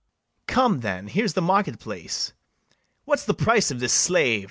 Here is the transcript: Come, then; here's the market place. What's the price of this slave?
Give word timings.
Come, 0.47 0.79
then; 0.79 1.09
here's 1.09 1.33
the 1.33 1.43
market 1.43 1.77
place. 1.79 2.33
What's 3.05 3.23
the 3.25 3.35
price 3.35 3.69
of 3.69 3.79
this 3.79 3.93
slave? 3.93 4.39